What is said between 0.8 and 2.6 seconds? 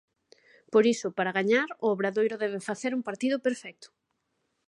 iso, para gañar, o Obradoiro